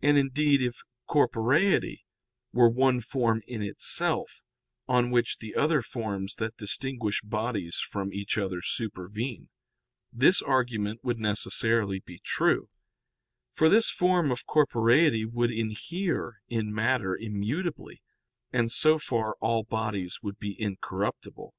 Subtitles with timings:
[0.00, 2.04] And, indeed, if corporeity
[2.52, 4.42] were one form in itself,
[4.88, 9.50] on which the other forms that distinguish bodies from each other supervene,
[10.12, 12.70] this argument would necessarily be true;
[13.52, 18.02] for this form of corporeity would inhere in matter immutably
[18.52, 21.54] and so far all bodies would be incorruptible.